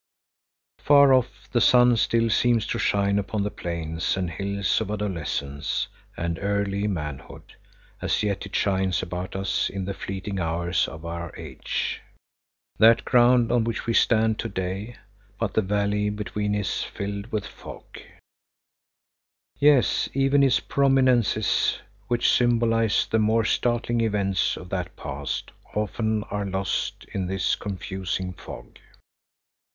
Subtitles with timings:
[0.79, 5.89] Far off the sun still seems to shine upon the plains and hills of adolescence
[6.17, 7.53] and early manhood,
[8.01, 12.01] as yet it shines about us in the fleeting hours of our age,
[12.79, 14.95] that ground on which we stand to day,
[15.39, 17.83] but the valley between is filled with fog.
[19.59, 21.77] Yes, even its prominences,
[22.07, 28.33] which symbolise the more startling events of that past, often are lost in this confusing
[28.33, 28.79] fog.